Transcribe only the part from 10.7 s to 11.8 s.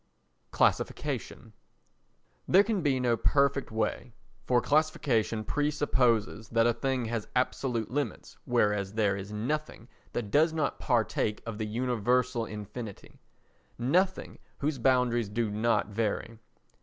partake of the